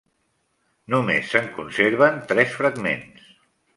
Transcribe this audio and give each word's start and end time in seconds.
Només 0.93 1.29
se'n 1.33 1.49
conserven 1.59 2.17
tres 2.33 2.57
fragments. 2.63 3.33